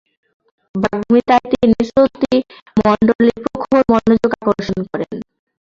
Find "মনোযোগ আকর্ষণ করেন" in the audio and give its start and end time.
3.91-5.15